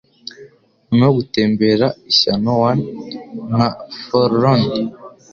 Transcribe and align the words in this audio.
Noneho 0.87 1.11
gutembera, 1.19 1.87
ishyano 2.11 2.51
wan, 2.61 2.79
nka 3.49 3.65
forlorn, 4.03 4.63